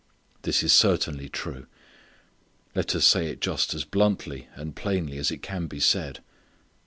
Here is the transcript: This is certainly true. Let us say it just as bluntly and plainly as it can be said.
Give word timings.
This 0.41 0.63
is 0.63 0.73
certainly 0.73 1.29
true. 1.29 1.67
Let 2.73 2.95
us 2.95 3.05
say 3.05 3.27
it 3.27 3.39
just 3.39 3.75
as 3.75 3.85
bluntly 3.85 4.47
and 4.55 4.75
plainly 4.75 5.19
as 5.19 5.29
it 5.29 5.43
can 5.43 5.67
be 5.67 5.79
said. 5.79 6.21